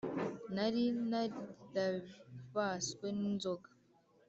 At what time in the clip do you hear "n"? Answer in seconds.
3.17-3.19